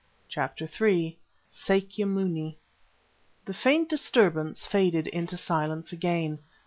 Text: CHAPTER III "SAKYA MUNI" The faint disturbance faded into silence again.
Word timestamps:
CHAPTER 0.27 0.65
III 0.65 1.15
"SAKYA 1.47 2.07
MUNI" 2.07 2.57
The 3.45 3.53
faint 3.53 3.87
disturbance 3.87 4.65
faded 4.65 5.05
into 5.05 5.37
silence 5.37 5.93
again. 5.93 6.39